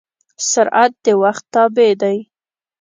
سرعت 0.49 0.93
د 1.05 1.07
وخت 1.21 1.43
تابع 1.53 1.91
دی. 2.01 2.17